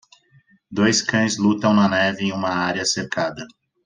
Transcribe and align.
Dois 0.71 0.99
cães 1.03 1.37
lutam 1.37 1.75
na 1.75 1.87
neve 1.87 2.25
em 2.25 2.31
uma 2.31 2.49
área 2.49 2.83
cercada. 2.83 3.45